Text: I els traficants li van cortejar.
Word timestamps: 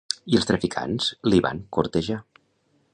I 0.35 0.37
els 0.37 0.47
traficants 0.51 1.11
li 1.33 1.43
van 1.47 1.63
cortejar. 1.79 2.21